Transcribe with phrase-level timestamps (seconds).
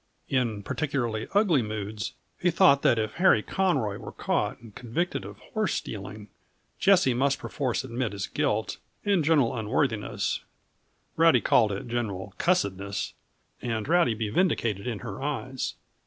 [0.29, 5.37] In particularly ugly moods he thought that if Harry Conroy were caught and convicted of
[5.53, 6.25] horsestealing,
[6.79, 10.39] Jessie must perforce admit his guilt and general unworthiness
[11.17, 13.13] Rowdy called it general cussedness
[13.61, 15.75] and Rowdy be vindicated in her eyes.